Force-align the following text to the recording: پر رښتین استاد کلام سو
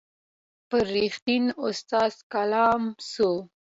پر 0.69 0.83
رښتین 0.95 1.45
استاد 1.67 2.15
کلام 2.33 2.83
سو 3.11 3.29